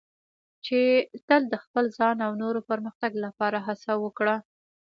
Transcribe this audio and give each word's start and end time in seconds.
چې 0.65 0.79
تل 1.27 1.41
د 1.49 1.55
خپل 1.63 1.85
ځان 1.97 2.17
او 2.25 2.31
نورو 2.41 2.59
پرمختګ 2.69 3.11
لپاره 3.25 3.57
هڅه 3.67 3.91
وکړه. 4.03 4.35